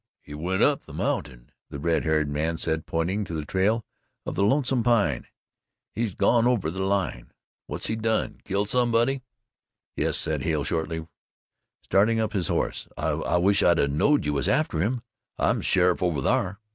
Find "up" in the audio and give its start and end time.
0.63-0.81, 12.19-12.33